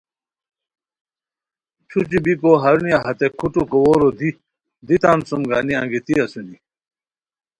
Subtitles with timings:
[1.89, 4.29] چھوچھی بیکو ہرونیہ ہتے کھوٹو کوؤرو دی
[4.87, 6.55] دی تان سوم گانی انگیتی اسونی